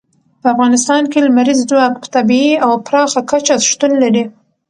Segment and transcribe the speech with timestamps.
[0.41, 4.23] په افغانستان کې لمریز ځواک په طبیعي او پراخه کچه شتون لري.